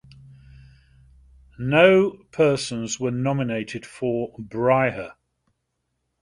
No 1.59 2.09
persons 2.31 2.99
were 2.99 3.11
nominated 3.11 3.85
for 3.85 4.35
Bryher. 4.39 5.13